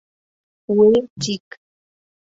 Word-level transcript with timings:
—Уэ-тик! 0.75 1.47